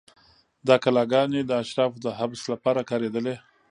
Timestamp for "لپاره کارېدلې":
2.53-3.35